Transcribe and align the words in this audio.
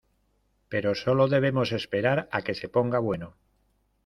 pero 0.71 0.95
solo 0.95 1.27
debemos 1.27 1.71
esperar 1.79 2.27
a 2.35 2.41
que 2.45 2.55
se 2.59 2.67
ponga 2.75 2.97
bueno. 2.97 3.37